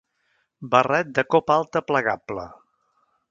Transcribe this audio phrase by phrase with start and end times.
[0.71, 2.47] Barret de copa alta plegable.